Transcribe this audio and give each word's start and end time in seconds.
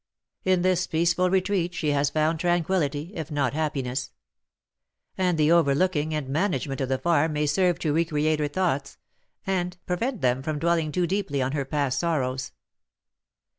In 0.43 0.63
this 0.63 0.87
peaceful 0.87 1.29
retreat 1.29 1.75
she 1.75 1.89
has 1.91 2.09
found 2.09 2.39
tranquillity, 2.39 3.11
if 3.13 3.29
not 3.29 3.53
happiness; 3.53 4.09
and 5.15 5.37
the 5.37 5.51
overlooking 5.51 6.11
and 6.15 6.27
management 6.27 6.81
of 6.81 6.89
the 6.89 6.97
farm 6.97 7.33
may 7.33 7.45
serve 7.45 7.77
to 7.77 7.93
recreate 7.93 8.39
her 8.39 8.47
thoughts, 8.47 8.97
and 9.45 9.77
prevent 9.85 10.21
them 10.21 10.41
from 10.41 10.57
dwelling 10.57 10.91
too 10.91 11.05
deeply 11.05 11.39
on 11.39 11.51
her 11.51 11.65
past 11.65 11.99
sorrows. 11.99 12.51